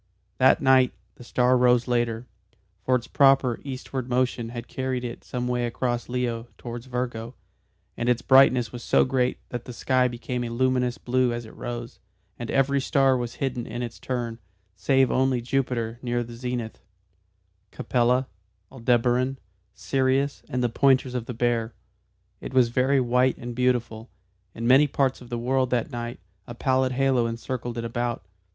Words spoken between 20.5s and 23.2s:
the pointers of the Bear. It was very